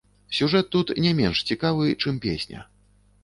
Сюжэт 0.37 0.71
тут 0.75 0.93
не 1.03 1.11
менш 1.19 1.43
цікавы, 1.51 1.91
чым 2.05 2.17
песня. 2.27 2.65